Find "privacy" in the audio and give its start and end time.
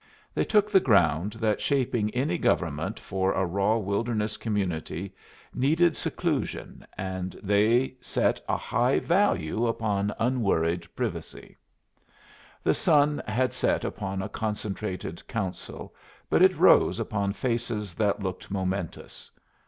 10.95-11.55